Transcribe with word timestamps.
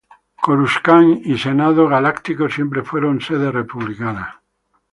Coruscant 0.45 1.21
y 1.25 1.33
el 1.33 1.37
Senado 1.37 1.87
Galáctico 1.87 2.49
siempre 2.49 2.81
fueron 2.81 3.21
sede 3.21 3.51
republicana. 3.51 4.41